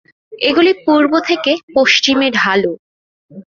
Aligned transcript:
এগুলি 0.41 0.71
পূর্ব 0.85 1.11
থেকে 1.29 1.51
পশ্চিমে 1.75 2.27
ঢালু। 2.31 2.73